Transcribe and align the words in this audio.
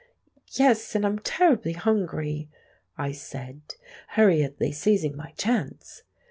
"Yes; 0.53 0.95
and 0.95 1.05
I'm 1.05 1.19
terribly 1.19 1.73
hungry," 1.73 2.49
I 2.97 3.11
said, 3.11 3.61
hurriedly 4.13 4.71
seizing 4.71 5.15
my 5.15 5.29
chance. 5.37 6.01